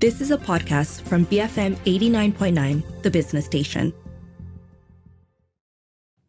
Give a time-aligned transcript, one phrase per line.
[0.00, 3.92] This is a podcast from BFM 89.9, the business station.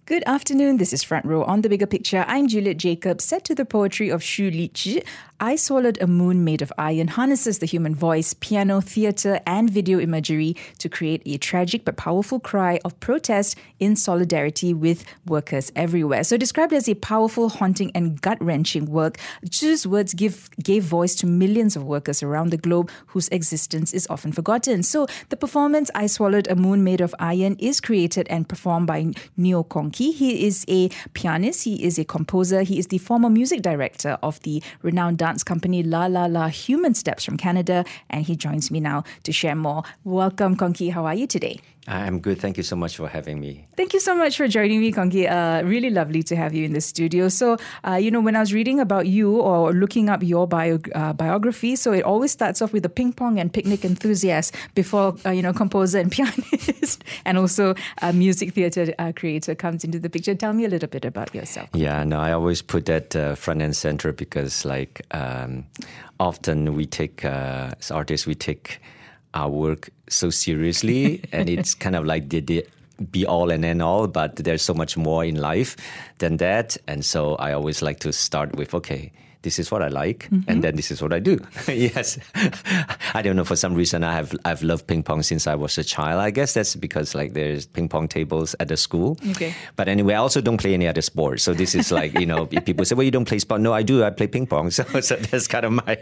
[0.04, 0.76] Good afternoon.
[0.76, 2.26] This is Front Row on the Bigger Picture.
[2.28, 3.24] I'm Juliet Jacobs.
[3.24, 5.06] Set to the poetry of Xu Lizhi,
[5.44, 10.00] I Swallowed a Moon Made of Iron harnesses the human voice, piano, theatre, and video
[10.00, 16.24] imagery to create a tragic but powerful cry of protest in solidarity with workers everywhere.
[16.24, 19.18] So, described as a powerful, haunting, and gut wrenching work,
[19.50, 24.06] Zhi's words give, gave voice to millions of workers around the globe whose existence is
[24.12, 24.84] often forgotten.
[24.84, 29.06] So, the performance I Swallowed a Moon Made of Iron is created and performed by
[29.40, 30.12] Njo Kong Kie.
[30.12, 34.40] He is a pianist, he is a composer, he is the former music director of
[34.42, 38.70] the renowned dance dance company La La La Human Steps from Canada, and he joins
[38.70, 39.84] me now to share more.
[40.04, 40.90] Welcome, Kong Kie.
[40.90, 41.62] How are you today?
[41.88, 42.40] I'm good.
[42.40, 43.68] Thank you so much for having me.
[43.76, 45.28] Thank you so much for joining me, Kong Kie.
[45.28, 47.28] Uh, really lovely to have you in the studio.
[47.28, 47.58] So,
[47.88, 51.14] uh, you know, when I was reading about you or looking up your bio, uh,
[51.14, 55.32] biography, so it always starts off with a ping pong and picnic enthusiast before, uh,
[55.32, 57.74] you know, composer and pianist and also
[58.04, 60.36] a music theatre uh, creator comes into the picture.
[60.36, 61.68] Tell me a little bit about yourself.
[61.74, 65.66] Yeah, no, I always put that uh, front and center because, like, um,
[66.20, 68.80] often we take, as artists, we take
[69.34, 72.66] our work so seriously, and it's kind of like the, the
[73.12, 75.76] be all and end all, but there's so much more in life
[76.20, 76.78] than that.
[76.88, 79.12] And so I always like to start with okay,
[79.44, 80.50] this is what I like, mm-hmm.
[80.50, 81.40] and then this is what I do.
[81.68, 82.20] yes,
[83.14, 85.78] I don't know for some reason I have I've loved ping pong since I was
[85.78, 86.22] a child.
[86.22, 89.18] I guess that's because like there's ping pong tables at the school.
[89.32, 89.54] Okay.
[89.76, 91.44] But anyway, I also don't play any other sports.
[91.44, 93.62] So this is like you know people say, well, you don't play sport.
[93.62, 94.04] No, I do.
[94.04, 94.70] I play ping pong.
[94.72, 95.98] So, so that's kind of my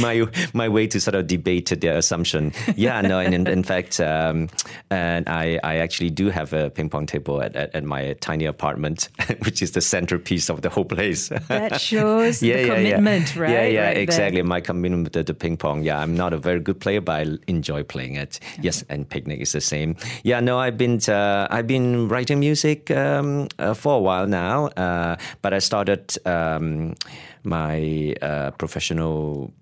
[0.00, 2.52] my my way to sort of debate their assumption.
[2.76, 4.48] Yeah, no, and in, in fact, um,
[4.90, 8.44] and I I actually do have a ping pong table at, at, at my tiny
[8.44, 9.08] apartment,
[9.44, 13.42] which is the centerpiece of the whole place that shows yeah, the yeah, commitment, yeah.
[13.42, 13.52] right?
[13.52, 14.40] Yeah, yeah, right exactly.
[14.40, 14.44] There.
[14.44, 15.82] My commitment to the ping pong.
[15.82, 18.40] Yeah, I'm not a very good player, but I enjoy playing it.
[18.60, 19.96] Yes, and picnic is the same.
[20.22, 24.66] Yeah, no, I've been uh, I've been writing music um, uh, for a while now,
[24.76, 26.94] uh, but I started um,
[27.44, 29.52] my uh, professional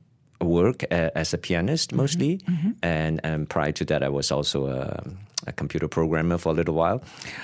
[0.41, 1.97] work uh, as a pianist mm-hmm.
[1.97, 2.71] mostly, mm-hmm.
[2.83, 5.03] and, and prior to that, I was also a
[5.47, 7.03] a computer programmer for a little while.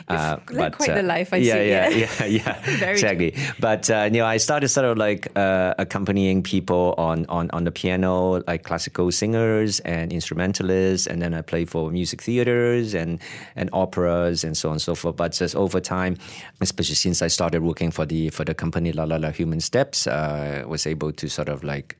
[0.08, 1.68] Uh, but quite uh, the life I yeah, see.
[1.68, 2.90] Yeah, yeah, yeah, yeah.
[2.90, 3.34] exactly.
[3.60, 7.64] But uh, you know, I started sort of like uh, accompanying people on, on on
[7.64, 13.20] the piano, like classical singers and instrumentalists, and then I played for music theaters and
[13.56, 15.16] and operas and so on and so forth.
[15.16, 16.16] But just over time,
[16.60, 20.06] especially since I started working for the for the company La La La Human Steps,
[20.06, 21.96] uh, was able to sort of like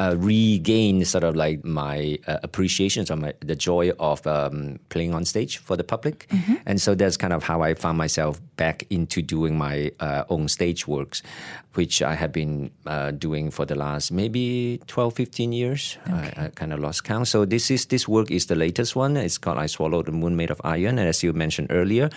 [0.00, 5.14] uh, regain sort of like my uh, appreciation or my, the joy of um, playing
[5.14, 6.26] on stage for the public.
[6.28, 6.54] Mm-hmm.
[6.66, 10.48] And so that's kind of how I found myself back into doing my uh, own
[10.48, 11.22] stage works,
[11.74, 15.98] which I have been uh, doing for the last maybe 12, 15 years.
[16.08, 16.32] Okay.
[16.36, 17.28] I, I kind of lost count.
[17.28, 19.16] So this is this work is the latest one.
[19.16, 20.98] It's called I Swallowed the Moon Made of Iron.
[20.98, 22.10] And as you mentioned earlier,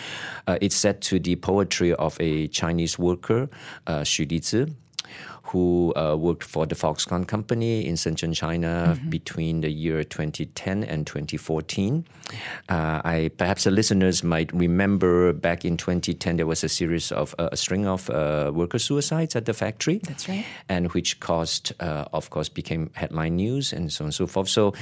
[0.48, 3.50] uh, it's set to the poetry of a Chinese worker,
[3.88, 4.74] uh, Xu Lizhi
[5.44, 9.10] who uh, worked for the Foxconn company in Shenzhen, China mm-hmm.
[9.10, 12.06] between the year 2010 and 2014.
[12.68, 17.36] Uh, I perhaps the listeners might remember back in 2010 there was a series of
[17.38, 20.00] uh, a string of uh, worker suicides at the factory.
[20.04, 20.46] That's right.
[20.68, 24.50] And which caused, uh, of course, became headline news and so on and so forth.
[24.50, 24.74] So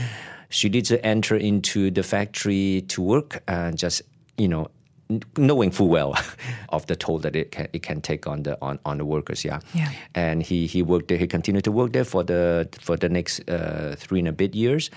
[0.49, 4.01] she did enter into the factory to work and just
[4.37, 4.69] you know
[5.37, 6.15] knowing full well
[6.69, 9.43] of the toll that it can, it can take on the on, on the workers
[9.45, 9.59] yeah.
[9.73, 13.09] yeah and he he worked there he continued to work there for the for the
[13.09, 14.89] next uh, three and a bit years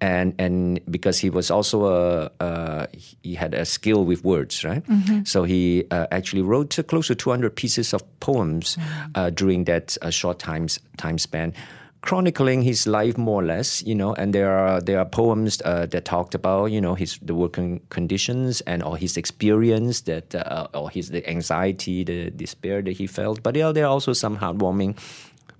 [0.00, 2.86] and and because he was also a uh,
[3.22, 5.24] he had a skill with words right mm-hmm.
[5.24, 9.34] so he uh, actually wrote close to 200 pieces of poems mm-hmm.
[9.34, 11.52] during that uh, short time time span
[12.00, 15.86] chronicling his life more or less, you know, and there are there are poems uh,
[15.86, 20.68] that talked about you know his the working conditions and or his experience that uh,
[20.74, 23.42] or his the anxiety, the despair that he felt.
[23.42, 24.96] But yeah, there are also some heartwarming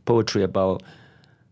[0.04, 0.82] poetry about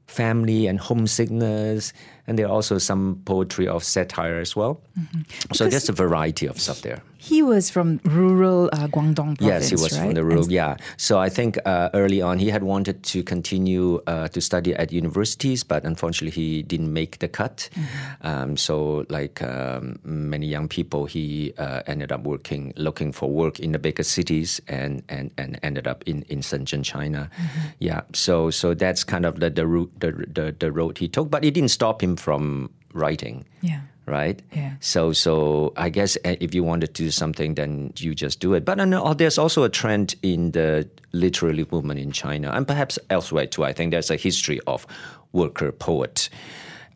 [0.06, 1.92] family and homesickness
[2.26, 4.80] and there are also some poetry of satire as well.
[4.98, 5.52] Mm-hmm.
[5.52, 7.02] So there's a variety of stuff there.
[7.18, 10.06] He was from rural uh, Guangdong province, Yes, he was right?
[10.06, 10.76] from the rural, and yeah.
[10.96, 14.92] So I think uh, early on he had wanted to continue uh, to study at
[14.92, 17.68] universities, but unfortunately he didn't make the cut.
[17.74, 18.26] Mm-hmm.
[18.26, 23.58] Um, so like um, many young people, he uh, ended up working, looking for work
[23.58, 27.28] in the bigger cities and, and, and ended up in, in Shenzhen, China.
[27.34, 27.68] Mm-hmm.
[27.80, 31.30] Yeah, so so that's kind of the, the, route, the, the, the road he took,
[31.30, 33.44] but it didn't stop him from writing.
[33.60, 33.80] Yeah.
[34.06, 34.40] Right.
[34.54, 34.74] Yeah.
[34.78, 38.54] So so I guess eh, if you want to do something, then you just do
[38.54, 38.64] it.
[38.64, 43.46] But know there's also a trend in the literary movement in China and perhaps elsewhere
[43.46, 43.64] too.
[43.64, 44.86] I think there's a history of
[45.32, 46.28] worker poet.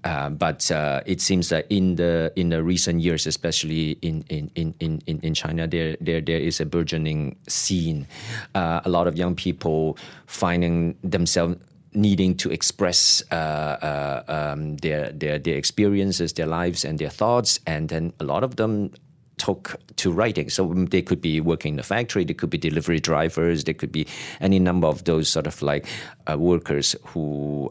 [0.03, 4.51] Uh, but uh, it seems that in the in the recent years, especially in in,
[4.55, 8.07] in, in, in China, there, there there is a burgeoning scene.
[8.55, 11.57] Uh, a lot of young people finding themselves
[11.93, 17.61] needing to express uh, uh, um, their, their their experiences, their lives, and their thoughts,
[17.67, 18.93] and then a lot of them
[19.39, 20.51] took to writing.
[20.51, 23.75] So um, they could be working in the factory, they could be delivery drivers, they
[23.75, 24.07] could be
[24.41, 25.87] any number of those sort of like
[26.31, 27.71] uh, workers who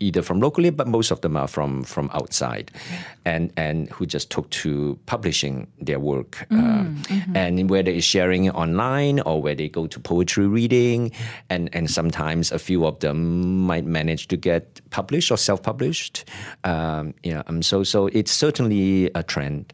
[0.00, 2.70] either from locally, but most of them are from from outside,
[3.24, 7.36] and and who just took to publishing their work, mm, um, mm-hmm.
[7.36, 11.12] and whether it's sharing it online or where they go to poetry reading,
[11.50, 16.24] and and sometimes a few of them might manage to get published or self published.
[16.64, 19.72] Um, yeah, um, so so it's certainly a trend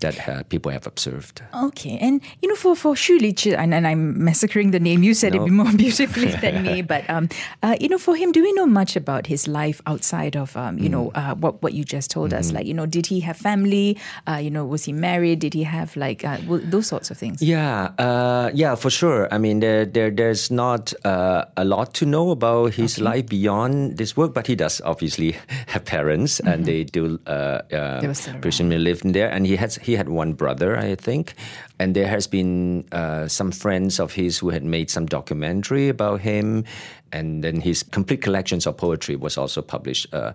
[0.00, 1.42] that uh, people have observed.
[1.54, 5.02] Okay, and you know, for for Xu Lichi, and, and I'm massacring the name.
[5.02, 5.44] You said no.
[5.44, 7.28] it more beautifully than me, but um,
[7.62, 10.78] uh, you know, for him, do we know much about his life outside of um,
[10.78, 10.92] you mm.
[10.92, 12.40] know, uh, what what you just told mm-hmm.
[12.40, 12.52] us?
[12.52, 13.98] Like, you know, did he have family?
[14.26, 15.40] Uh, you know, was he married?
[15.40, 17.42] Did he have like uh, those sorts of things?
[17.42, 19.28] Yeah, uh, yeah, for sure.
[19.32, 23.04] I mean, there, there there's not uh, a lot to know about his okay.
[23.04, 25.36] life beyond this work, but he does obviously
[25.66, 26.48] have parents, mm-hmm.
[26.48, 29.76] and they do uh, uh, presumably live in there, and he has.
[29.76, 31.34] He he had one brother, I think,
[31.80, 36.20] and there has been uh, some friends of his who had made some documentary about
[36.20, 36.64] him,
[37.12, 40.14] and then his complete collections of poetry was also published.
[40.14, 40.32] Uh,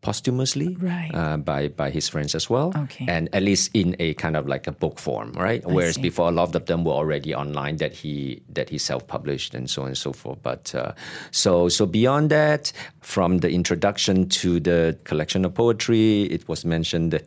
[0.00, 1.10] posthumously right.
[1.12, 3.04] uh, by by his friends as well, okay.
[3.08, 5.64] and at least in a kind of like a book form, right?
[5.66, 6.02] I Whereas see.
[6.02, 9.68] before, a lot of them were already online that he that he self published and
[9.68, 10.38] so on and so forth.
[10.42, 10.92] But uh,
[11.32, 17.10] so so beyond that, from the introduction to the collection of poetry, it was mentioned
[17.10, 17.24] that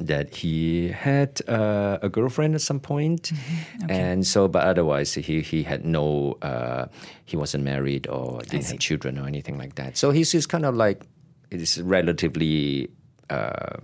[0.00, 3.32] that he had uh, a girlfriend at some point.
[3.32, 3.84] Mm-hmm.
[3.84, 3.94] Okay.
[3.94, 6.86] and so but otherwise he he had no uh,
[7.24, 10.64] he wasn't married or didn't have children or anything like that so he's, he's kind
[10.64, 11.02] of like
[11.50, 12.88] it is relatively
[13.30, 13.78] uh,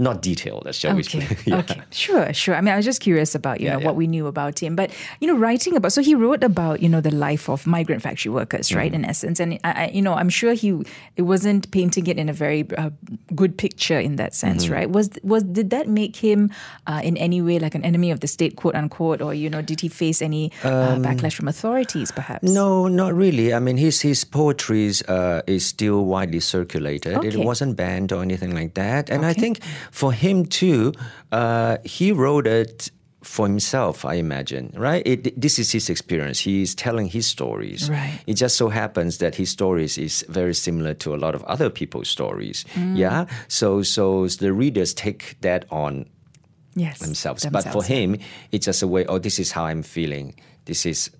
[0.00, 1.18] not detailed, as shall okay.
[1.18, 1.36] we say.
[1.44, 1.58] yeah.
[1.58, 2.54] Okay, sure, sure.
[2.54, 3.86] I mean, I was just curious about you yeah, know yeah.
[3.86, 5.92] what we knew about him, but you know, writing about.
[5.92, 8.90] So he wrote about you know the life of migrant factory workers, right?
[8.90, 9.04] Mm-hmm.
[9.04, 10.82] In essence, and I, you know, I'm sure he
[11.16, 12.90] it wasn't painting it in a very uh,
[13.34, 14.74] good picture in that sense, mm-hmm.
[14.74, 14.90] right?
[14.90, 16.50] Was was did that make him
[16.86, 19.60] uh, in any way like an enemy of the state, quote unquote, or you know,
[19.62, 22.48] did he face any uh, um, backlash from authorities, perhaps?
[22.48, 23.52] No, not really.
[23.52, 27.16] I mean, his his poetry uh, is still widely circulated.
[27.16, 27.28] Okay.
[27.28, 29.28] It wasn't banned or anything like that, and okay.
[29.28, 29.60] I think
[29.90, 30.92] for him too,
[31.32, 32.90] uh, he wrote it
[33.22, 35.06] for himself, I imagine, right?
[35.06, 36.40] It, this is his experience.
[36.40, 37.90] He's telling his stories.
[37.90, 38.18] Right.
[38.26, 41.68] It just so happens that his stories is very similar to a lot of other
[41.68, 42.64] people's stories.
[42.74, 42.96] Mm.
[42.96, 43.26] Yeah.
[43.48, 46.06] So, so the readers take that on
[46.74, 47.42] yes, themselves.
[47.42, 47.66] themselves.
[47.66, 48.16] But for him,
[48.52, 49.04] it's just a way.
[49.06, 50.34] Oh, this is how I'm feeling.
[50.64, 51.10] This is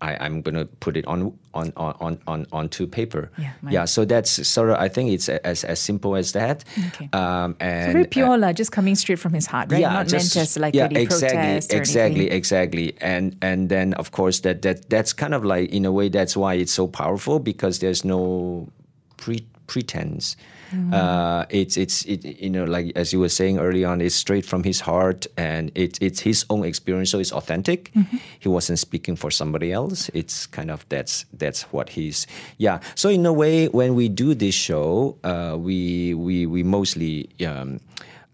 [0.00, 3.30] I, am going to put it on on on on on onto paper.
[3.38, 3.84] Yeah, yeah.
[3.86, 6.64] So that's sort of I think it's as as simple as that.
[6.88, 7.08] Okay.
[7.12, 9.80] Um, and so very pure, uh, just coming straight from his heart, right?
[9.80, 12.96] Yeah, Not just, meant as like yeah, exactly, exactly, exactly.
[13.00, 16.36] And and then of course that that that's kind of like in a way that's
[16.36, 18.68] why it's so powerful because there's no
[19.16, 20.36] pre pretense.
[20.72, 20.92] Mm.
[20.92, 24.44] Uh, it's it's it, you know like as you were saying early on, it's straight
[24.44, 27.92] from his heart and it, it's his own experience, so it's authentic.
[27.92, 28.16] Mm-hmm.
[28.40, 30.10] He wasn't speaking for somebody else.
[30.14, 32.26] It's kind of that's that's what he's
[32.58, 32.80] yeah.
[32.94, 37.80] So in a way, when we do this show, uh, we we we mostly um,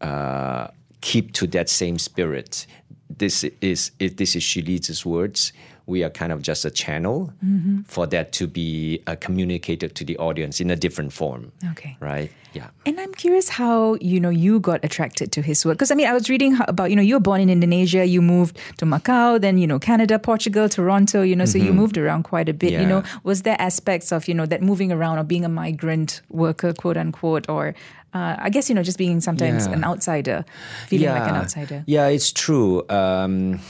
[0.01, 0.69] uh,
[1.01, 2.67] keep to that same spirit.
[3.15, 5.53] This is it, this is Xu Li's words
[5.87, 7.83] we are kind of just a channel mm-hmm.
[7.83, 11.53] for that to be uh, communicated to the audience in a different form.
[11.73, 11.97] Okay.
[12.01, 12.31] Right?
[12.53, 12.69] Yeah.
[12.85, 15.79] And I'm curious how, you know, you got attracted to his work.
[15.79, 18.21] Because, I mean, I was reading about, you know, you were born in Indonesia, you
[18.21, 21.69] moved to Macau, then, you know, Canada, Portugal, Toronto, you know, so mm-hmm.
[21.69, 22.73] you moved around quite a bit.
[22.73, 22.83] Yeah.
[22.83, 26.21] You know, was there aspects of, you know, that moving around or being a migrant
[26.29, 27.75] worker, quote unquote, or
[28.13, 29.73] uh, I guess, you know, just being sometimes yeah.
[29.73, 30.45] an outsider,
[30.87, 31.19] feeling yeah.
[31.19, 31.85] like an outsider?
[31.87, 32.87] Yeah, it's true.
[32.91, 33.61] Um,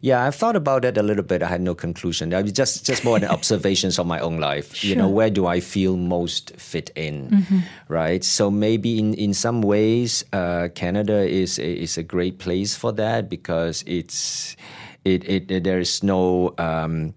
[0.00, 1.42] yeah, I've thought about it a little bit.
[1.42, 2.32] I had no conclusion.
[2.32, 4.74] I was just just more observations of my own life.
[4.74, 4.88] Sure.
[4.88, 7.58] You know, where do I feel most fit in, mm-hmm.
[7.88, 8.24] right?
[8.24, 12.92] So maybe in in some ways, uh, Canada is a, is a great place for
[12.92, 14.56] that because it's
[15.04, 17.14] it, it, it there is no um,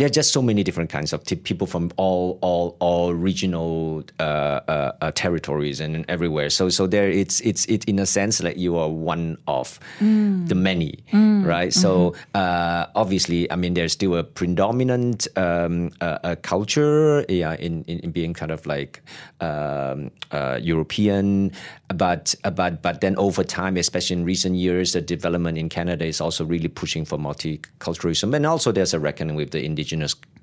[0.00, 4.02] there are just so many different kinds of t- people from all all all regional
[4.18, 6.48] uh, uh, uh, territories and everywhere.
[6.48, 10.48] So so there it's it's it in a sense like you are one of mm.
[10.48, 11.44] the many, mm.
[11.44, 11.68] right?
[11.68, 11.80] Mm-hmm.
[11.80, 17.98] So uh, obviously, I mean, there's still a predominant um, uh, culture yeah, in, in,
[17.98, 19.02] in being kind of like
[19.42, 21.52] um, uh, European,
[21.94, 26.22] but but but then over time, especially in recent years, the development in Canada is
[26.22, 29.89] also really pushing for multiculturalism, and also there's a reckoning with the indigenous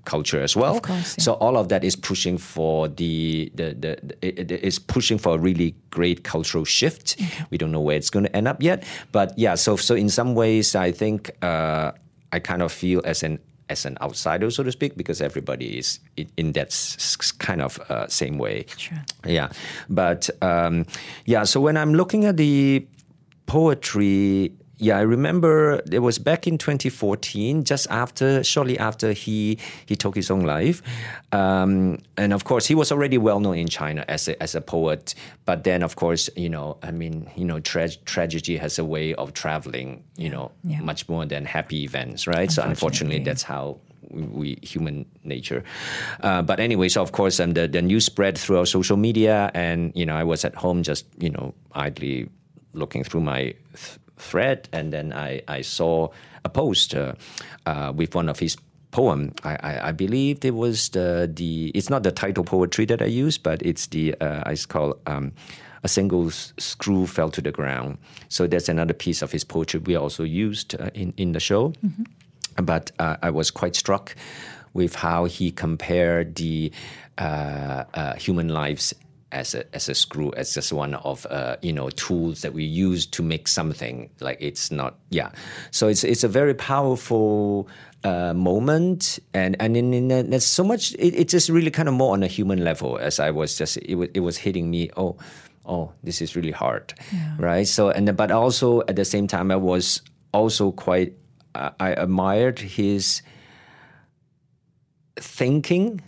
[0.07, 0.79] culture as well.
[0.81, 1.23] course, yeah.
[1.23, 5.19] So all of that is pushing for the the, the, the it, it is pushing
[5.19, 7.17] for a really great cultural shift.
[7.51, 9.55] We don't know where it's going to end up yet, but yeah.
[9.55, 11.91] So so in some ways, I think uh,
[12.31, 13.39] I kind of feel as an
[13.69, 15.99] as an outsider, so to speak, because everybody is
[16.37, 16.71] in, that
[17.39, 18.65] kind of uh, same way.
[18.77, 18.97] Sure.
[19.25, 19.49] Yeah,
[19.89, 20.85] but um,
[21.25, 21.43] yeah.
[21.43, 22.87] So when I'm looking at the
[23.45, 29.95] poetry, yeah, I remember it was back in 2014, just after, shortly after he he
[29.95, 30.81] took his own life,
[31.31, 34.61] um, and of course he was already well known in China as a as a
[34.61, 35.15] poet.
[35.45, 39.13] But then, of course, you know, I mean, you know, tra- tragedy has a way
[39.15, 40.81] of traveling, you know, Yeah.
[40.81, 42.51] much more than happy events, right?
[42.51, 43.23] So unfortunately, Unfortunately.
[43.23, 43.77] that's how
[44.09, 45.63] we, we human nature.
[46.21, 49.91] Uh, but anyway, so of course, um, the the news spread throughout social media, and
[49.95, 52.29] you know, I was at home just you know idly
[52.73, 53.41] looking through my
[53.73, 56.09] th- thread, and then I I saw
[56.43, 57.13] a post uh,
[57.95, 58.57] with one of his
[58.91, 59.33] poem.
[59.43, 63.05] I, I, I believe it was the the it's not the title poetry that I
[63.05, 64.99] use, but it's the uh, it's called.
[65.05, 65.33] Um,
[65.83, 67.99] a single screw fell to the ground.
[68.29, 71.71] So that's another piece of his poetry we also used uh, in in the show
[72.61, 74.15] but uh, I was quite struck
[74.73, 76.71] with how he compared the
[77.17, 78.93] uh, uh, human lives
[79.31, 82.63] as a, as a screw, as just one of uh, you know tools that we
[82.63, 84.09] use to make something.
[84.19, 85.31] Like it's not, yeah.
[85.71, 87.67] So it's it's a very powerful
[88.03, 90.93] uh, moment, and and in, in there's so much.
[90.93, 92.97] It, it's just really kind of more on a human level.
[92.97, 94.89] As I was just, it was, it was hitting me.
[94.97, 95.17] Oh.
[95.69, 96.93] Oh, this is really hard,
[97.37, 97.67] right?
[97.67, 101.13] So, and but also at the same time, I was also quite
[101.53, 103.21] I I admired his
[105.19, 105.99] thinking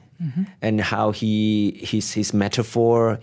[0.61, 3.19] and how he his his metaphor,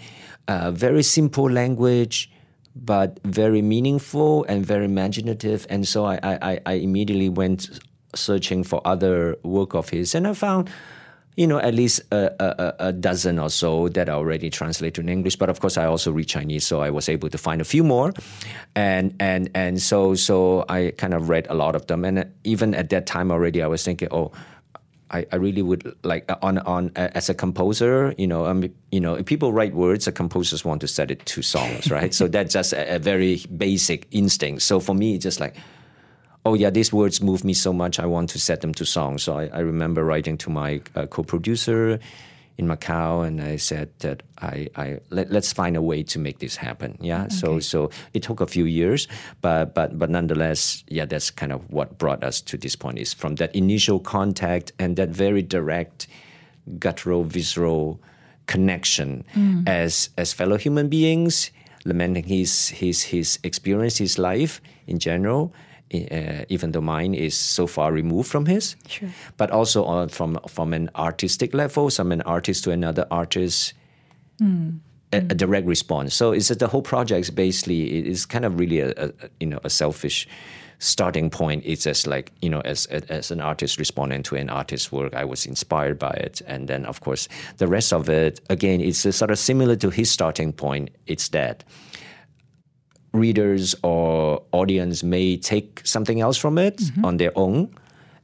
[0.49, 2.31] uh, very simple language,
[2.75, 5.67] but very meaningful and very imaginative.
[5.69, 7.69] And so I, I, I- immediately went
[8.15, 10.71] searching for other work of his, and I found.
[11.39, 15.11] You know, at least a, a- a dozen or so that are already translated in
[15.11, 15.37] English.
[15.37, 17.85] But of course, I also read Chinese, so I was able to find a few
[17.85, 18.15] more,
[18.75, 22.07] and and and so so I kind of read a lot of them.
[22.07, 24.33] And even at that time already, I was thinking, oh,
[25.11, 28.65] I, I really would like uh, on on uh, as a composer, you know, um,
[28.91, 32.13] you know, people write words, the composers want to set it to songs, right?
[32.13, 34.63] so that's just a, a very basic instinct.
[34.63, 35.57] So for me, it's just like,
[36.45, 38.01] oh yeah, these words move me so much.
[38.01, 39.23] I want to set them to songs.
[39.23, 42.01] So I, I remember writing to my uh, co-producer
[42.59, 46.39] in Macau, and I said that I, I let, let's find a way to make
[46.39, 46.97] this happen.
[47.01, 47.29] Yeah.
[47.29, 49.09] So so it took a few years,
[49.43, 52.99] but but but nonetheless, yeah, that's kind of what brought us to this point.
[52.99, 56.07] Is from that initial contact and that very direct,
[56.79, 58.01] guttural, visceral
[58.47, 59.69] connection mm.
[59.69, 61.51] as as fellow human beings,
[61.85, 65.53] lamenting his his his experience, his life in general.
[65.95, 69.09] Uh, even though mine is so far removed from his, Sure.
[69.37, 73.73] but also on, from from an artistic level, from an artist to another artist,
[75.13, 76.13] a, a direct response.
[76.15, 79.47] So it's the whole project is basically it is kind of really a, a you
[79.47, 80.27] know a selfish
[80.79, 81.63] starting point.
[81.65, 85.25] It's just like you know as as an artist responding to an artist's work, I
[85.25, 87.29] was inspired by it, and then of course
[87.59, 90.91] the rest of it again it's a sort of similar to his starting point.
[91.07, 91.65] It's that
[93.17, 97.05] readers or audience may take something else from it mm-hmm.
[97.05, 97.69] on their own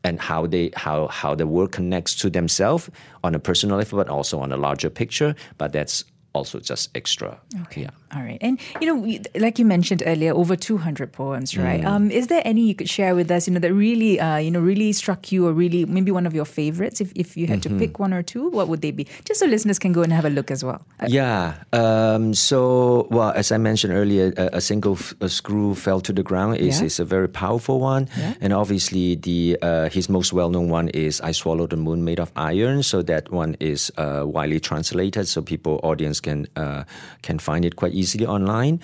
[0.04, 2.90] and how they how how the work connects to themselves
[3.24, 7.38] on a personal level but also on a larger picture but that's also just extra.
[7.62, 7.82] Okay.
[7.82, 8.38] yeah All right.
[8.42, 11.64] And, you know, like you mentioned earlier, over 200 poems, Mm.
[11.64, 11.84] right?
[11.84, 14.50] Um, is there any you could share with us, you know, that really, uh, you
[14.50, 17.00] know, really struck you or really maybe one of your favorites?
[17.00, 17.78] If, if you had Mm-hmm.
[17.78, 19.06] to pick one or two, what would they be?
[19.24, 20.82] Just so listeners can go and have a look as well.
[21.00, 21.54] Uh, Yeah.
[21.72, 26.12] Um, so, well, as I mentioned earlier, a, a single f- a screw fell to
[26.12, 26.86] the ground is, Yeah.
[26.86, 28.34] is a very powerful one, Yeah.
[28.42, 32.20] and obviously the uh, his most well known one is "I Swallowed the Moon Made
[32.20, 36.84] of Iron." So that one is uh, widely translated, so people audience can uh,
[37.22, 38.80] can find it quite easily online,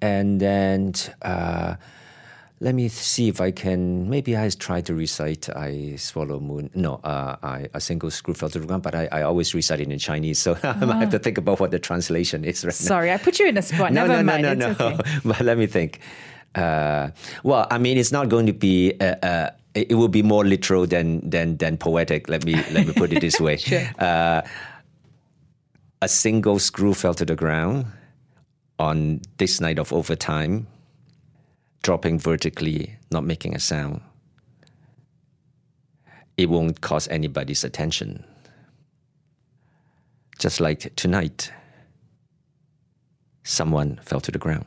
[0.00, 0.94] and then.
[1.22, 1.76] Uh,
[2.60, 4.10] let me see if I can.
[4.10, 8.48] Maybe I try to recite "I swallow moon." No, uh, I a single screw fell
[8.50, 8.82] to the ground.
[8.82, 11.70] But I, I always recite it in Chinese, so I have to think about what
[11.70, 12.86] the translation is right now.
[12.86, 13.92] Sorry, I put you in a spot.
[13.92, 14.42] No, Never no, mind.
[14.42, 14.86] no, no, it's no.
[14.86, 15.18] okay.
[15.24, 16.00] but let me think.
[16.54, 17.10] Uh,
[17.44, 18.94] well, I mean, it's not going to be.
[19.00, 22.28] Uh, uh, it it will be more literal than than than poetic.
[22.28, 23.56] Let me let me put it this way.
[23.68, 23.86] Sure.
[23.98, 24.42] Uh,
[26.00, 27.86] a single screw fell to the ground
[28.79, 30.67] on this night of overtime,
[31.83, 34.01] dropping vertically, not making a sound.
[36.37, 38.23] It won't cause anybody's attention.
[40.39, 41.51] Just like tonight,
[43.43, 44.65] someone fell to the ground.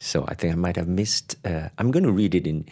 [0.00, 1.36] So I think I might have missed.
[1.44, 2.64] Uh, I'm going to read it in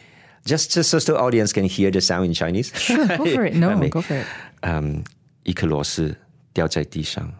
[0.44, 2.72] just just so the audience can hear the sound in Chinese.
[2.74, 3.54] Sure, go for it.
[3.54, 4.26] No, I mean, go for it.
[4.62, 5.04] 嗯，
[5.44, 6.16] 一颗螺丝
[6.52, 7.32] 掉在地上，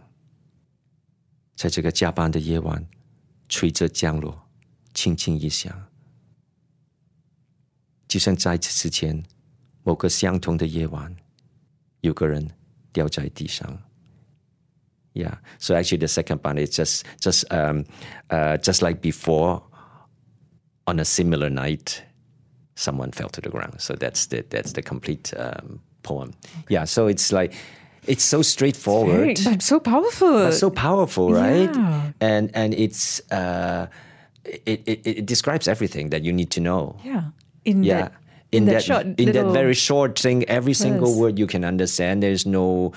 [1.55, 2.87] 在这个加班的夜晚，
[3.49, 4.49] 吹着降落，
[4.95, 5.89] 轻轻一响，
[8.09, 9.23] 就像在此之前
[9.83, 11.15] 某个相同的夜晚，
[12.01, 12.49] 有个人
[12.93, 13.83] 掉在地上。
[15.15, 15.39] Yeah.
[15.59, 17.85] So actually, the second part is just just um,
[18.29, 19.63] uh, just like before.
[20.89, 22.01] On a similar night,
[22.77, 23.81] someone fell to the ground.
[23.81, 26.33] So that's the that's the complete um, poem.
[26.69, 26.85] Yeah.
[26.85, 27.55] So it's like
[28.08, 30.32] it's so straightforward, Very, but so powerful.
[30.46, 31.70] but so powerful, right?
[31.74, 32.12] Yeah.
[32.20, 33.88] And and it's uh,
[34.46, 36.96] it, it it describes everything that you need to know.
[37.06, 37.24] yeah.
[37.64, 38.02] In Yeah.
[38.02, 38.14] that,
[38.52, 42.22] in, that, short in that very short thing, every single word you can understand.
[42.24, 42.92] There's no,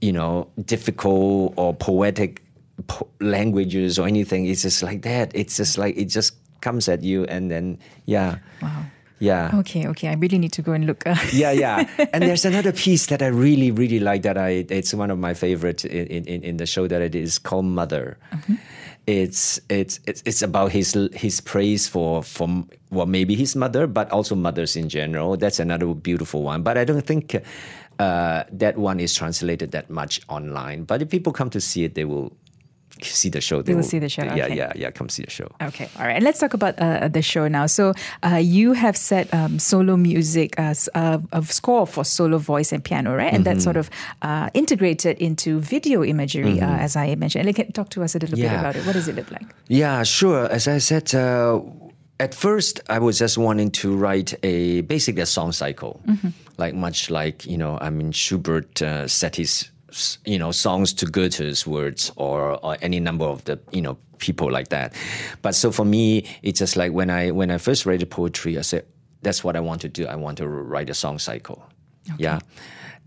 [0.00, 2.40] you know, difficult or poetic
[2.88, 4.46] po- languages or anything.
[4.46, 5.30] It's just like that.
[5.34, 8.84] It's just like it just comes at you, and then yeah, Wow.
[9.18, 9.50] Yeah.
[9.54, 10.08] Okay, okay.
[10.08, 11.06] I really need to go and look.
[11.06, 11.88] Uh, Yeah, yeah.
[12.12, 15.34] And there's another piece that I really, really like that I it's one of my
[15.34, 18.18] favorites in, in, in the show that it is called Mother.
[19.06, 24.10] It's it's it's it's about his his praise for for well maybe his mother, but
[24.10, 25.36] also mothers in general.
[25.36, 26.62] That's another beautiful one.
[26.62, 27.36] But I don't think
[27.98, 30.84] uh, that one is translated that much online.
[30.84, 32.32] But if people come to see it, they will
[33.02, 33.62] see the show.
[33.62, 34.56] They, will see the show, Yeah, okay.
[34.56, 34.90] yeah, yeah.
[34.90, 35.48] Come see the show.
[35.60, 36.16] Okay, all right.
[36.16, 37.66] And let's talk about uh, the show now.
[37.66, 42.72] So, uh, you have set um, solo music as uh, of score for solo voice
[42.72, 43.32] and piano, right?
[43.32, 43.90] And that's sort of
[44.22, 47.46] uh, integrated into video imagery, uh, as I mentioned.
[47.46, 48.86] And can talk to us a little bit about it.
[48.86, 49.46] What does it look like?
[49.68, 50.48] Yeah, sure.
[50.50, 51.60] As I said, uh,
[52.20, 56.00] at first I was just wanting to write a basically a song cycle,
[56.58, 59.70] like much like you know, I mean Schubert uh, set his
[60.24, 64.50] you know songs to Goethe's words or, or any number of the you know people
[64.50, 64.94] like that.
[65.42, 68.58] But so for me, it's just like when I when I first read the poetry,
[68.58, 68.86] I said
[69.22, 70.06] that's what I want to do.
[70.06, 71.64] I want to write a song cycle.
[72.18, 72.40] Yeah.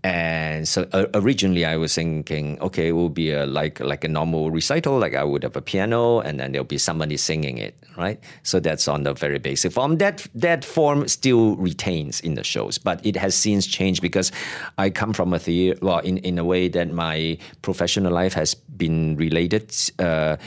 [0.03, 4.07] And so uh, originally I was thinking, okay, it will be a, like like a
[4.07, 7.75] normal recital, like I would have a piano, and then there'll be somebody singing it,
[7.97, 8.19] right?
[8.43, 9.97] So that's on the very basic form.
[9.97, 14.31] That that form still retains in the shows, but it has since changed because
[14.77, 15.79] I come from a theater.
[15.81, 19.75] Well, in in a way that my professional life has been related.
[19.99, 20.37] Uh,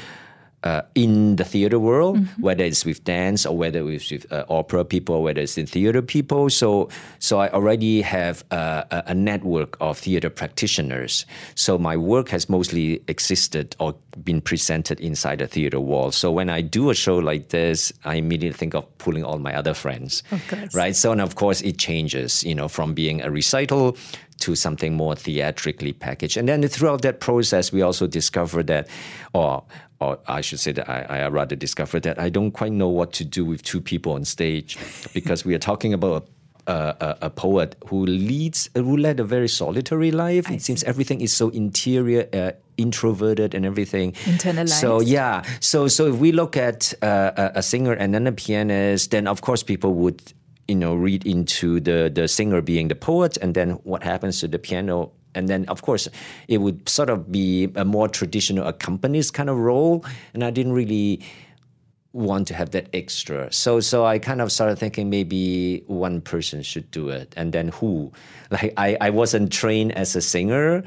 [0.63, 4.85] uh, in the theater world, whether it's with dance or whether it's with uh, opera
[4.85, 6.51] people, or whether it's in theater people.
[6.51, 11.25] So, so I already have uh, a, a network of theater practitioners.
[11.55, 16.11] So my work has mostly existed or been presented inside a theater wall.
[16.11, 19.55] So when I do a show like this, I immediately think of pulling all my
[19.55, 20.95] other friends, Of right?
[20.95, 23.97] So, and of course, it changes, you know, from being a recital
[24.41, 26.37] to something more theatrically packaged.
[26.37, 28.89] And then throughout that process, we also discovered that,
[29.33, 29.63] or
[30.01, 33.13] or I should say that I, I rather discovered that I don't quite know what
[33.15, 34.79] to do with two people on stage
[35.15, 36.29] because we are talking about
[36.67, 40.51] a, a, a poet who leads, who led a very solitary life.
[40.51, 44.13] it seems everything is so interior, uh, introverted, and everything.
[44.25, 44.81] Internalized.
[44.81, 48.33] So yeah, so so if we look at uh, a, a singer and then a
[48.33, 50.33] pianist, then of course people would
[50.69, 54.49] you know read into the the singer being the poet, and then what happens to
[54.49, 55.13] the piano.
[55.35, 56.09] And then, of course,
[56.49, 60.05] it would sort of be a more traditional accompanist kind of role.
[60.35, 61.21] And I didn't really
[62.13, 63.53] want to have that extra.
[63.53, 67.69] So so I kind of started thinking maybe one person should do it, and then
[67.69, 68.13] who?
[68.51, 70.83] Like I, I wasn't trained as a singer.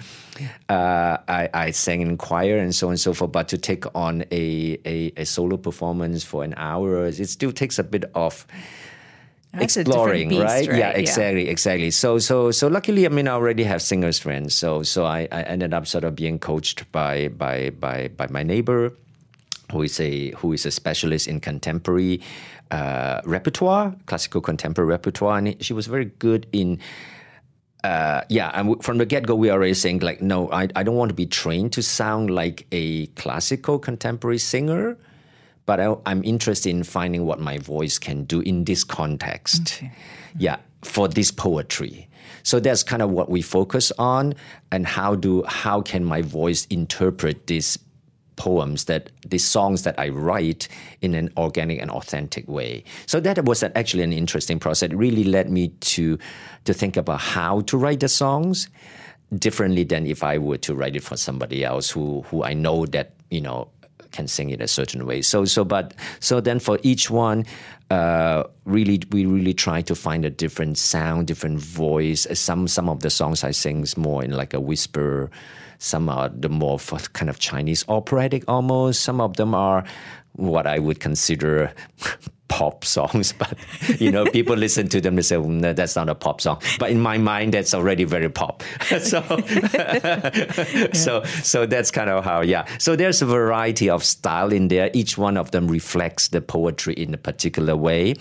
[0.67, 3.31] Uh, I, I sang in choir and so on and so forth.
[3.31, 7.79] But to take on a, a, a solo performance for an hour, it still takes
[7.79, 8.45] a bit of
[9.53, 10.67] That's exploring, beast, right?
[10.67, 10.77] right?
[10.77, 10.97] Yeah, Yeah.
[10.97, 11.91] exactly, exactly.
[11.91, 14.55] So, so, so luckily, I mean, I already have singers friends.
[14.55, 18.41] So, so I, I ended up sort of being coached by by by by my
[18.41, 18.91] neighbor,
[19.71, 22.19] who is a who is a specialist in contemporary
[22.71, 26.79] uh, repertoire, classical contemporary repertoire, and she was very good in.
[27.83, 30.83] Uh, yeah, and from the get go, we are already saying like, no, I, I
[30.83, 34.97] don't want to be trained to sound like a classical contemporary singer,
[35.65, 39.81] but I, I'm interested in finding what my voice can do in this context.
[40.37, 42.09] Yeah, for this poetry.
[42.43, 44.33] So that's kind of what we focus on,
[44.71, 47.79] and how do how can my voice interpret these
[48.35, 50.67] poems that these songs that I write
[51.01, 52.83] in an organic and authentic way.
[53.05, 54.89] So that was actually an interesting process.
[54.91, 56.17] It really led me to
[56.65, 58.67] to think about how to write the songs
[59.37, 62.85] differently than if I were to write it for somebody else who who I know
[62.87, 63.69] that you know
[64.13, 65.21] can sing it a certain way.
[65.21, 67.45] So so but so then for each one,
[67.89, 72.25] uh, really we really try to find a different sound, different voice.
[72.33, 75.29] Some some of the songs I sing is more in like a whisper.
[75.79, 76.79] Some are the more
[77.11, 79.01] kind of Chinese operatic almost.
[79.01, 79.83] Some of them are
[80.33, 81.73] what I would consider
[82.53, 83.57] pop songs, but
[83.99, 86.61] you know, people listen to them and say, mm, no, "That's not a pop song."
[86.77, 88.61] But in my mind, that's already very pop.
[88.99, 89.21] so,
[90.93, 92.65] so, so that's kind of how, yeah.
[92.77, 94.91] So there's a variety of style in there.
[94.93, 98.13] Each one of them reflects the poetry in a particular way,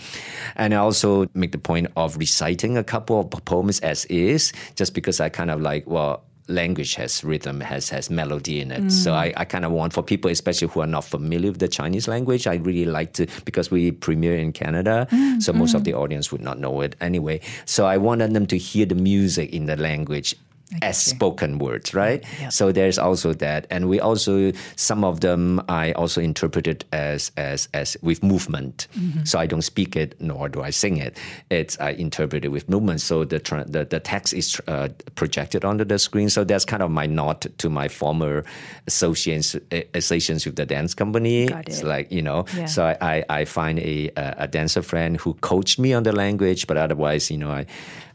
[0.55, 4.93] and I also make the point of reciting a couple of poems as is, just
[4.95, 8.83] because I kind of like, well language has rhythm, has has melody in it.
[8.83, 8.91] Mm.
[8.91, 11.67] So I, I kind of want for people, especially who are not familiar with the
[11.67, 15.41] Chinese language, I really like to because we premiere in Canada, mm.
[15.41, 15.75] so most mm.
[15.75, 17.39] of the audience would not know it anyway.
[17.65, 20.35] So I wanted them to hear the music in the language
[20.81, 22.23] as spoken words, right?
[22.39, 22.49] Yeah.
[22.49, 27.69] So there's also that, and we also some of them I also interpreted as as
[27.73, 28.87] as with movement.
[28.97, 29.23] Mm-hmm.
[29.25, 31.17] So I don't speak it nor do I sing it.
[31.49, 33.01] It's I interpret it with movement.
[33.01, 36.29] So the the, the text is uh, projected onto the screen.
[36.29, 38.43] So that's kind of my nod to my former
[38.87, 39.55] associations
[39.93, 41.47] associations with the dance company.
[41.47, 41.69] Got it.
[41.69, 42.45] It's like you know.
[42.55, 42.65] Yeah.
[42.65, 46.67] So I, I, I find a a dancer friend who coached me on the language,
[46.67, 47.65] but otherwise you know I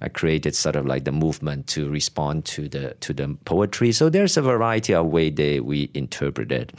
[0.00, 3.92] I created sort of like the movement to respond to the to the poetry.
[3.92, 6.72] So there's a variety of way that we interpret it,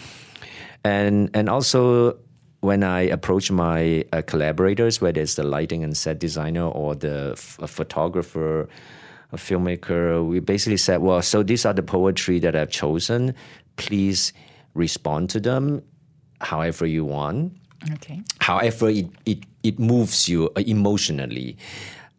[0.83, 2.17] and and also
[2.61, 7.31] when I approach my uh, collaborators, whether it's the lighting and set designer or the
[7.31, 8.67] f- photographer,
[9.31, 13.33] a filmmaker, we basically said, well, so these are the poetry that I've chosen.
[13.77, 14.33] Please
[14.73, 15.81] respond to them
[16.41, 17.53] however you want.
[17.93, 18.21] Okay.
[18.39, 21.55] However, it, it, it moves you emotionally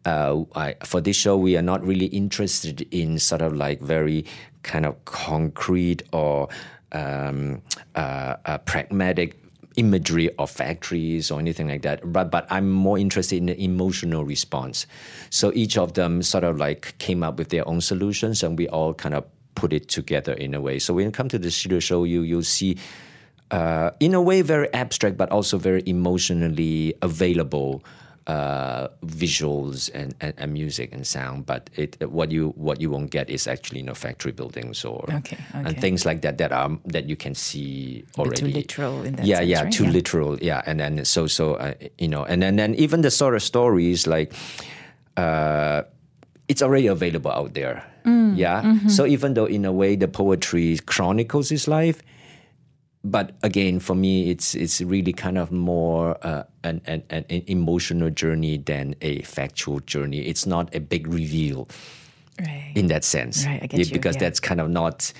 [0.05, 4.25] uh, I, for this show, we are not really interested in sort of like very
[4.63, 6.49] kind of concrete or
[6.91, 7.61] um,
[7.95, 9.37] uh, uh, pragmatic
[9.77, 12.11] imagery of factories or anything like that.
[12.11, 14.85] But but I'm more interested in the emotional response.
[15.29, 18.67] So each of them sort of like came up with their own solutions, and we
[18.67, 20.79] all kind of put it together in a way.
[20.79, 22.77] So when you come to the studio show, you you'll see.
[23.51, 27.83] Uh, in a way, very abstract, but also very emotionally available
[28.31, 33.11] uh, visuals and, and, and, music and sound, but it what you what you won't
[33.11, 35.67] get is actually you know factory buildings or okay, okay.
[35.67, 38.41] and things like that that are that you can see already.
[38.41, 39.73] Too literal in that yeah, sense, yeah, right?
[39.73, 39.91] too yeah.
[39.91, 43.35] literal, yeah, and then so so uh, you know, and then then even the sort
[43.35, 44.33] of stories like.
[45.17, 45.83] Uh,
[46.47, 47.83] it's already available out there.
[48.03, 48.61] Mm, yeah.
[48.61, 48.89] Mm-hmm.
[48.89, 52.01] So even though in a way the poetry chronicles his life,
[53.03, 58.11] but again, for me, it's it's really kind of more uh, an, an, an emotional
[58.11, 60.19] journey than a factual journey.
[60.19, 61.67] It's not a big reveal
[62.39, 62.73] right.
[62.75, 64.21] in that sense, right, you, because yeah.
[64.21, 65.11] that's kind of not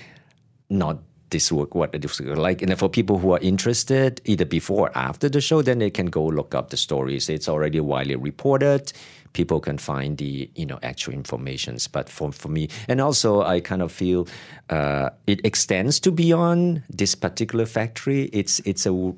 [0.70, 0.98] not
[1.32, 2.62] this work what it is like.
[2.62, 6.06] And for people who are interested, either before or after the show, then they can
[6.06, 7.28] go look up the stories.
[7.28, 8.92] It's already widely reported
[9.32, 11.88] people can find the you know actual informations.
[11.88, 14.28] But for, for me, and also I kind of feel
[14.70, 18.24] uh, it extends to beyond this particular factory.
[18.32, 19.14] It's it's a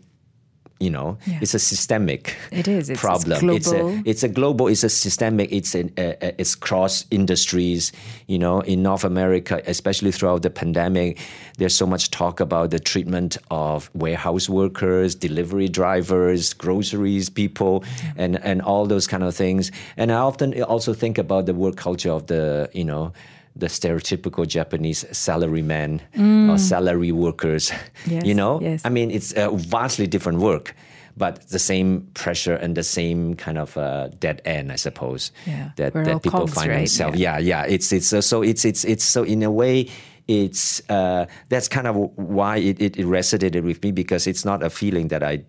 [0.81, 1.39] you know yeah.
[1.41, 4.89] it's a systemic it is it's, problem it's, it's, a it's a global it's a
[4.89, 7.93] systemic it's an uh, it's cross industries
[8.27, 11.21] you know in north america especially throughout the pandemic
[11.59, 18.13] there's so much talk about the treatment of warehouse workers delivery drivers groceries people yeah.
[18.17, 21.77] and and all those kind of things and i often also think about the work
[21.77, 23.13] culture of the you know
[23.57, 26.51] the stereotypical Japanese salaryman mm.
[26.51, 27.73] or salary workers.
[28.07, 28.83] Yes, you know, yes.
[28.85, 30.75] I mean, it's a vastly different work,
[31.17, 35.33] but the same pressure and the same kind of uh, dead end, I suppose.
[35.47, 36.79] Yeah, that, We're that people cogs, find right?
[36.79, 37.19] themselves.
[37.19, 37.39] Yeah.
[37.39, 37.65] Yeah.
[37.65, 39.89] yeah, It's it's uh, so it's it's it's so in a way.
[40.27, 44.63] It's uh, that's kind of why it, it, it resonated with me because it's not
[44.63, 45.45] a feeling that I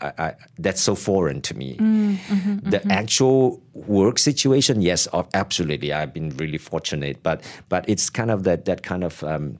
[0.00, 1.76] I, I, that's so foreign to me.
[1.76, 2.90] Mm, mm-hmm, the mm-hmm.
[2.90, 5.92] actual work situation, yes, absolutely.
[5.92, 9.58] I've been really fortunate, but but it's kind of that that kind of um,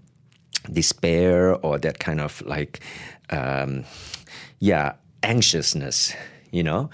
[0.72, 2.80] despair or that kind of like,
[3.30, 3.84] um,
[4.58, 6.14] yeah, anxiousness.
[6.52, 6.90] You know,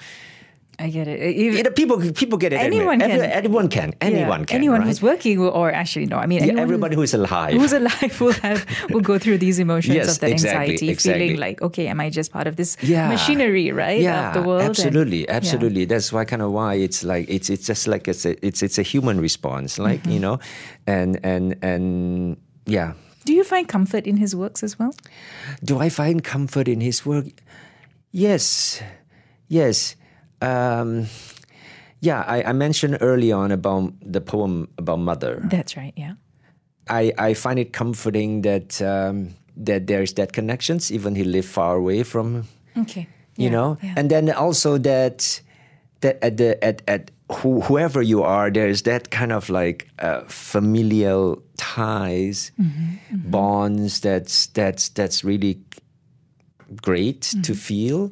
[0.79, 1.19] I get it.
[1.37, 2.57] Even, yeah, people people get it.
[2.61, 3.17] Anyone anyway.
[3.19, 3.31] can.
[3.31, 3.95] Every, anyone can.
[4.01, 4.57] Anyone yeah, can.
[4.57, 4.87] Anyone right?
[4.87, 6.19] who's working, or actually no.
[6.19, 9.95] I mean, yeah, everybody who's alive, who's alive will have will go through these emotions
[9.97, 11.29] yes, of that exactly, anxiety, exactly.
[11.29, 13.09] feeling like, okay, am I just part of this Yeah.
[13.09, 14.61] machinery, right, yeah, of the world?
[14.61, 15.33] And- absolutely, yeah.
[15.33, 15.87] absolutely.
[15.87, 18.77] That's why kind of why it's like it's it's just like it's a it's it's
[18.79, 20.11] a human response, like Mm-hmm.
[20.13, 20.39] you know,
[20.87, 22.37] and and and
[22.67, 22.93] yeah.
[23.25, 24.93] Do you find comfort in his works as well?
[25.65, 27.27] Do I find comfort in his work?
[28.13, 28.83] Yes,
[29.49, 29.97] yes.
[30.43, 31.07] Um,
[32.01, 35.41] yeah, I, I mentioned early on about the poem about mother.
[35.51, 35.95] That's right.
[35.97, 36.15] Yeah.
[36.89, 41.77] I, I find it comforting that um, that there's that connections, even he lived far
[41.77, 42.45] away from
[42.77, 43.09] Okay.
[43.37, 43.95] you Yeah, know yeah.
[43.97, 45.41] and then also that
[46.01, 50.21] that at the at at who, whoever you are there's that kind of like uh,
[50.29, 55.59] familial ties Mm-hmm, bonds that's that's that's really
[56.83, 57.53] great to Mm-hmm.
[57.53, 58.11] feel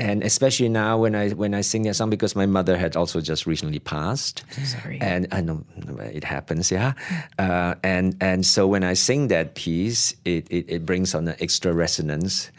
[0.00, 3.20] and especially now when I when I sing that song because my mother had also
[3.20, 4.42] just recently passed.
[4.64, 4.98] sorry.
[5.00, 5.62] And I know
[6.00, 6.94] it happens, yeah.
[7.38, 11.36] Uh, and and so when I sing that piece, it, it it brings on an
[11.38, 12.50] extra resonance,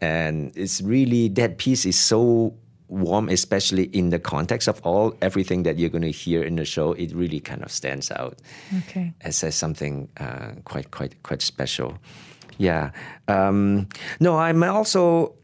[0.00, 2.54] and it's really that piece is so
[2.88, 6.64] warm, especially in the context of all everything that you're going to hear in the
[6.64, 6.92] show.
[6.98, 8.38] It really kind of stands out
[8.78, 9.12] Okay.
[9.20, 11.94] as, as something uh, quite quite quite special.
[12.58, 12.90] Yeah.
[13.28, 13.86] Um,
[14.18, 15.34] no, I'm also.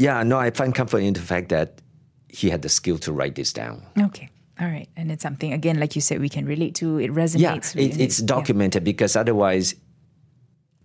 [0.00, 0.22] Yeah.
[0.24, 1.80] No, I find comfort in the fact that
[2.28, 3.82] he had the skill to write this down.
[3.98, 4.28] Okay.
[4.60, 4.88] All right.
[4.96, 6.98] And it's something, again, like you said, we can relate to.
[6.98, 7.74] It Yeah, resonates.
[7.76, 8.26] it, with- it's yeah.
[8.26, 9.74] documented because otherwise,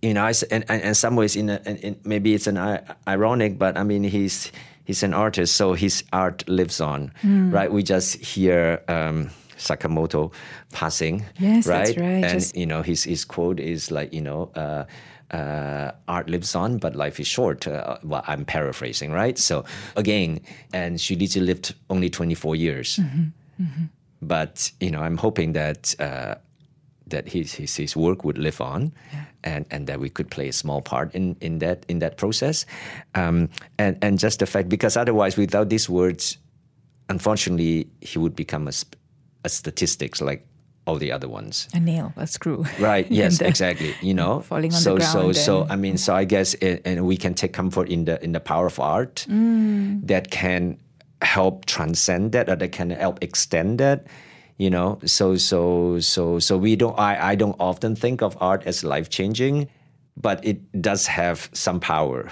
[0.02, 2.58] you know, and, and in some ways, in, a, in, maybe it's an
[3.08, 4.52] ironic, but I mean, he's
[4.86, 7.52] he's an artist, so his art lives on, Hmm.
[7.52, 7.72] right?
[7.72, 10.32] We just hear um, Sakamoto
[10.72, 11.86] passing, Yes, right?
[11.88, 12.24] that's right.
[12.24, 14.52] And Just- you know, his his quote is like, you know.
[14.56, 14.86] Uh,
[15.36, 17.68] uh, art lives on, but life is short.
[17.68, 19.38] Uh, well, I'm paraphrasing, right?
[19.38, 20.40] So again,
[20.74, 23.00] and Xu Lizhi lived only 24 years.
[24.22, 26.36] But you know, I'm hoping that uh,
[27.08, 28.94] that his, his his work would live on,
[29.44, 32.66] and and that we could play a small part in in that in that process,
[33.14, 36.38] um, and and just the fact because otherwise, without these words,
[37.10, 38.98] unfortunately, he would become a, sp-
[39.44, 40.48] a statistics like
[40.86, 41.68] all the other ones.
[41.74, 42.66] A nail, a screw.
[42.80, 43.10] Right.
[43.22, 43.42] Yes.
[43.42, 43.94] Uh, exactly.
[44.02, 44.40] You know.
[44.50, 45.04] falling on the ground.
[45.04, 45.68] so so so.
[45.70, 48.40] I mean, so I guess, it, and we can take comfort in the in the
[48.40, 50.06] power of art Mm.
[50.08, 50.78] that can
[51.22, 54.06] help transcend that, or that can help extend that.
[54.58, 55.00] You know.
[55.06, 56.98] So so so so we don't.
[57.00, 59.68] I I don't often think of art as life changing,
[60.16, 62.30] but it does have some power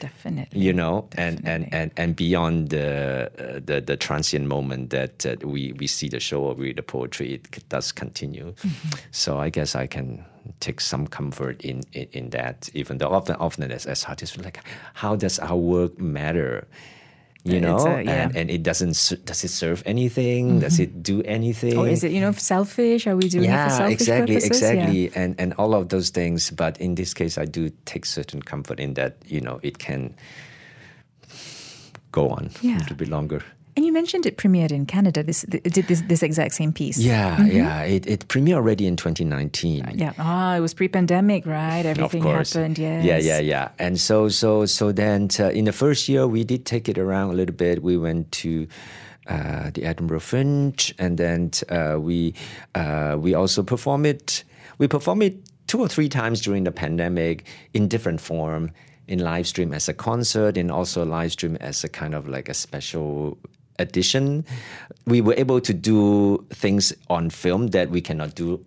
[0.00, 0.60] Definitely.
[0.60, 5.36] you know, and, and, and, and beyond the, uh, the the transient moment that uh,
[5.42, 8.52] we, we see the show or read the poetry, it does continue.
[8.52, 8.98] Mm-hmm.
[9.10, 10.24] So I guess I can
[10.60, 14.44] take some comfort in, in, in that, even though often often as, as artists, we're
[14.44, 14.60] like,
[14.94, 16.66] how does our work matter?
[17.44, 18.24] You know, a- yeah.
[18.24, 20.60] and, and it doesn't does it serve anything?
[20.60, 20.82] Does mm-hmm.
[20.82, 21.78] it do anything?
[21.78, 23.06] Or is it, you know, selfish?
[23.06, 24.60] Are we doing it for yeah, selfish exactly, purposes?
[24.60, 24.70] Yeah.
[24.72, 26.50] exactly, and and all of those things.
[26.50, 30.14] But in this case, I do take certain comfort in that you know it can
[32.12, 32.76] go on Yeah.
[32.76, 33.42] a little bit longer.
[33.78, 35.22] And you mentioned it premiered in Canada.
[35.22, 36.98] This did this this exact same piece.
[36.98, 37.82] Yeah, yeah.
[37.82, 39.92] It, it premiered already in 2019.
[39.94, 40.14] Yeah.
[40.18, 41.86] Ah, it was pre-pandemic, right?
[41.86, 42.76] Everything of happened.
[42.76, 43.04] Yes.
[43.04, 43.68] Yeah, yeah, yeah.
[43.78, 47.30] And so, so, so then uh, in the first year, we did take it around
[47.30, 47.84] a little bit.
[47.84, 48.66] We went to
[49.28, 52.34] uh, the Edinburgh Fringe, and then uh, we
[52.74, 54.42] uh, we also perform it.
[54.78, 55.36] We perform it
[55.68, 58.72] two or three times during the pandemic in different form.
[59.06, 62.50] In live stream as a concert, and also live stream as a kind of like
[62.50, 63.38] a special
[63.78, 64.44] edition.
[65.06, 68.64] We were able to do things on film that we cannot do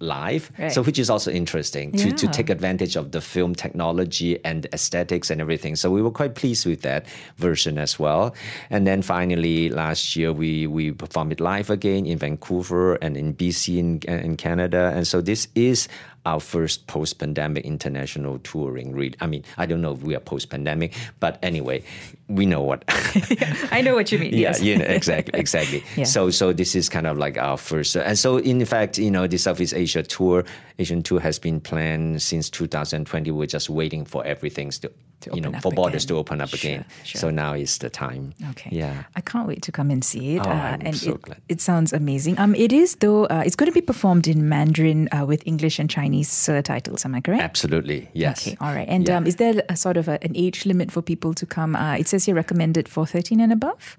[0.00, 0.50] live.
[0.58, 0.72] Right.
[0.72, 5.30] So which is also interesting to, to take advantage of the film technology and aesthetics
[5.30, 5.76] and everything.
[5.76, 7.06] So we were quite pleased with that
[7.38, 8.34] version as well.
[8.68, 13.34] And then finally last year we we performed it live again in Vancouver and in
[13.34, 14.92] BC in, in Canada.
[14.94, 15.88] And so this is
[16.26, 19.16] our first post-pandemic international touring read.
[19.20, 21.82] I mean, I don't know if we are post-pandemic, but anyway,
[22.28, 22.84] we know what
[23.70, 24.32] I know what you mean.
[24.32, 24.60] yeah, yes.
[24.60, 25.84] you know, exactly, exactly.
[25.96, 26.04] Yeah.
[26.04, 29.10] So, so this is kind of like our first, uh, and so in fact, you
[29.10, 30.44] know, the Southeast Asia tour,
[30.78, 33.30] Asian tour has been planned since 2020.
[33.30, 34.90] We're just waiting for everything to, To
[35.34, 36.14] you know, for borders again.
[36.16, 36.84] to open up Sure, again.
[37.04, 37.20] sure.
[37.20, 38.32] So now is the time.
[38.50, 38.70] Okay.
[38.72, 39.04] Yeah.
[39.14, 40.46] I can't wait to come and see it.
[40.46, 41.40] Oh, I'm and so it, glad.
[41.48, 42.38] it sounds amazing.
[42.38, 43.24] Um, it is though.
[43.26, 47.04] Uh, it's going to be performed in Mandarin uh, with English and Chinese subtitles.
[47.04, 47.42] Am I correct?
[47.42, 48.08] Absolutely.
[48.12, 48.46] Yes.
[48.46, 48.88] Okay, all right.
[48.88, 49.16] And Yeah.
[49.18, 51.76] um, is there a sort of a, an age limit for people to come?
[51.76, 53.96] Uh, it says here recommended for 13 and above.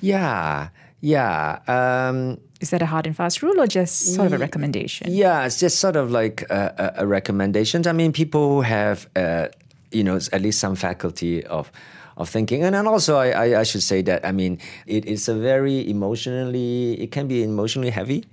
[0.00, 0.68] Yeah.
[1.00, 1.58] Yeah.
[1.68, 5.08] Um, Is that a hard and fast rule or just sort of a recommendation?
[5.10, 7.86] Yeah, it's just sort of like a, a, a recommendations.
[7.86, 9.48] I mean, people have, uh,
[9.94, 11.70] you know, at least some faculty of
[12.16, 15.28] of thinking, and then also I, I, I should say that I mean, it is
[15.28, 18.24] a very emotionally, it can be emotionally heavy.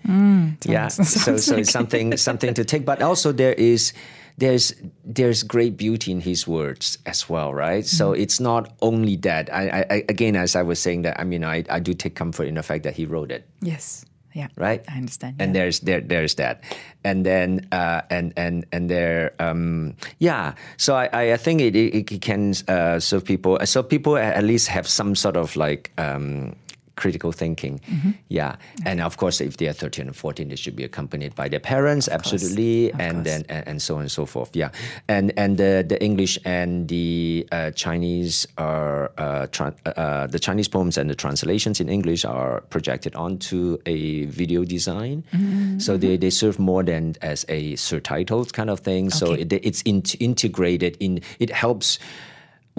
[0.65, 3.93] yeah, so so it's something something to take, but also there is.
[4.37, 7.85] There's there's great beauty in his words as well, right?
[7.85, 9.53] So it's not only that.
[9.53, 12.15] I, I, I again, as I was saying, that I mean, I, I do take
[12.15, 14.05] comfort in the fact that he wrote it Yes.
[14.33, 14.47] Yeah.
[14.55, 14.83] right?
[14.87, 15.37] I understand.
[15.39, 15.61] And yeah.
[15.61, 16.63] there's there there's that,
[17.03, 20.55] and then uh, and and and there um, yeah.
[20.77, 23.59] So I I I think it it, it can uh, serve people.
[23.65, 25.91] So people at least have some sort of like.
[25.97, 26.55] Um,
[27.01, 27.79] critical thinking.
[27.79, 28.11] Mm-hmm.
[28.29, 28.55] yeah.
[28.85, 31.59] And of course if they are 13 and 14 they should be accompanied by their
[31.59, 34.55] parents absolutely and then and, and so on and so forth.
[34.55, 34.69] Yeah.
[35.07, 40.69] And and the the english and the uh, chinese are uh, tran uh, the chinese
[40.69, 45.23] poems and the translations in english are projected onto a video design.
[45.33, 45.79] Mm-hmm.
[45.79, 49.09] so they, they serve more than as a surtitled kind of thing.
[49.09, 51.99] So it, it's in, integrated in it helps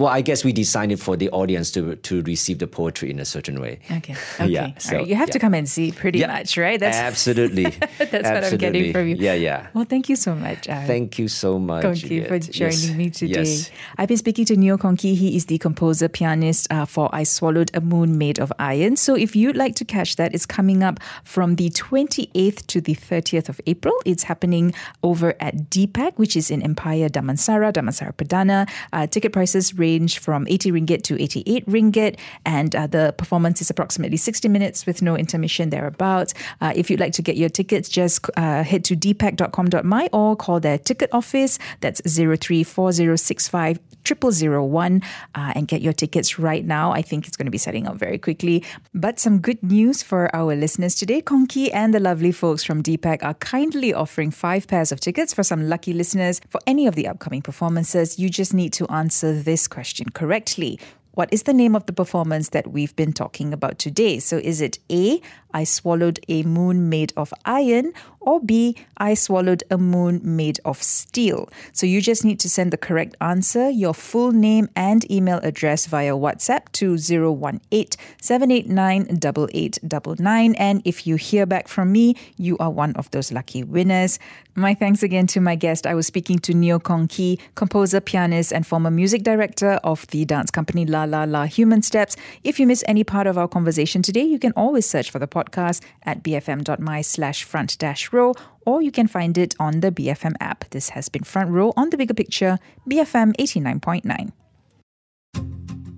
[0.03, 3.19] well, I guess we designed it for the audience to to receive the poetry in
[3.19, 3.79] a certain way.
[3.89, 4.15] Okay.
[4.33, 4.49] Okay.
[4.51, 5.07] Yeah, so, right.
[5.07, 6.81] You have to come and see pretty Yeah, much, right?
[7.11, 7.63] absolutely.
[7.97, 9.15] That's what I'm getting from you.
[9.15, 9.67] Yeah, yeah.
[9.73, 10.65] Well, thank you so much.
[10.65, 11.83] Thank you so much.
[11.83, 13.43] Thank you for joining Yes, me today.
[13.43, 13.71] Yes.
[13.97, 15.15] I've been speaking to Njo Kong Kie.
[15.15, 18.97] He is the composer pianist uh, for I Swallowed a Moon Made of Iron.
[18.97, 22.95] So if you'd like to catch that, it's coming up from the 28th to the
[22.95, 23.93] 30th of April.
[24.05, 28.67] It's happening over at DPAC, which is in Empire Damansara, Damansara Perdana.
[28.91, 33.69] Uh, ticket prices range from 80 ringgit to 88 ringgit, and uh, the performance is
[33.69, 36.33] approximately 60 minutes with no intermission thereabouts.
[36.61, 40.59] Uh, if you'd like to get your tickets, just uh, head to dpac.com.my or call
[40.59, 41.59] their ticket office.
[41.81, 45.01] That's 034065 0001
[45.35, 46.91] uh, and get your tickets right now.
[46.91, 48.63] I think it's going to be setting up very quickly.
[48.93, 51.21] But some good news for our listeners today.
[51.21, 55.33] Kong Kie and the lovely folks from DPAC are kindly offering five pairs of tickets
[55.33, 58.19] for some lucky listeners for any of the upcoming performances.
[58.19, 60.79] You just need to answer this question correctly.
[61.15, 64.19] What is the name of the performance that we've been talking about today?
[64.19, 65.21] So, is it A,
[65.53, 70.81] I swallowed a moon made of iron, or B, I swallowed a moon made of
[70.81, 71.49] steel?
[71.73, 75.85] So, you just need to send the correct answer, your full name, and email address
[75.87, 79.07] via WhatsApp to 018 789
[79.53, 80.55] 8899.
[80.55, 84.19] And if you hear back from me, you are one of those lucky winners.
[84.55, 85.87] My thanks again to my guest.
[85.87, 90.25] I was speaking to Njo Kong Kie, composer, pianist, and former music director of the
[90.25, 92.15] dance company La La La Human Steps.
[92.43, 95.27] If you miss any part of our conversation today, you can always search for the
[95.45, 98.33] podcast at bfm.my slash front dash row,
[98.65, 100.69] or you can find it on the BFM app.
[100.69, 104.31] This has been Front Row on the Bigger Picture, BFM 89.9.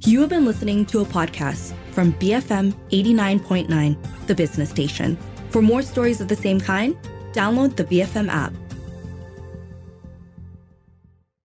[0.06, 5.18] You have been listening to a podcast from BFM 89.9, the business station.
[5.50, 6.96] For more stories of the same kind,
[7.34, 8.54] download the BFM app.